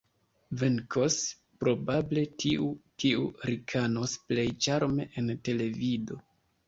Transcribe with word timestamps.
Venkos 0.61 1.17
probable 1.63 2.23
tiu, 2.43 2.69
kiu 3.03 3.27
rikanos 3.53 4.17
plej 4.33 4.47
ĉarme 4.67 5.07
en 5.23 5.31
televido. 5.51 6.19